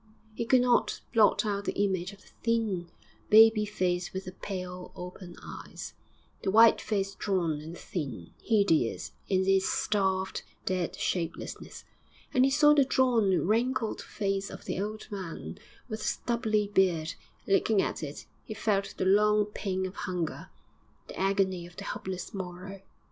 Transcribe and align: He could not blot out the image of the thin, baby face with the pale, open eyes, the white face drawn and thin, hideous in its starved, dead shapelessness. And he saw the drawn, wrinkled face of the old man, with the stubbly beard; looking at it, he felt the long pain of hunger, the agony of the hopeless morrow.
He 0.33 0.45
could 0.45 0.61
not 0.61 1.01
blot 1.13 1.45
out 1.45 1.65
the 1.65 1.79
image 1.79 2.11
of 2.11 2.21
the 2.23 2.31
thin, 2.41 2.89
baby 3.29 3.65
face 3.67 4.13
with 4.13 4.25
the 4.25 4.31
pale, 4.31 4.91
open 4.95 5.37
eyes, 5.43 5.93
the 6.41 6.49
white 6.49 6.81
face 6.81 7.13
drawn 7.13 7.61
and 7.61 7.77
thin, 7.77 8.33
hideous 8.41 9.11
in 9.29 9.47
its 9.47 9.69
starved, 9.71 10.41
dead 10.65 10.95
shapelessness. 10.95 11.85
And 12.33 12.43
he 12.45 12.49
saw 12.49 12.73
the 12.73 12.83
drawn, 12.83 13.45
wrinkled 13.45 14.01
face 14.01 14.49
of 14.49 14.65
the 14.65 14.81
old 14.81 15.07
man, 15.11 15.59
with 15.87 15.99
the 16.01 16.07
stubbly 16.07 16.69
beard; 16.73 17.13
looking 17.45 17.79
at 17.79 18.01
it, 18.01 18.25
he 18.43 18.55
felt 18.55 18.95
the 18.97 19.05
long 19.05 19.45
pain 19.53 19.85
of 19.85 19.93
hunger, 19.95 20.49
the 21.09 21.19
agony 21.19 21.67
of 21.67 21.75
the 21.75 21.83
hopeless 21.83 22.33
morrow. 22.33 22.81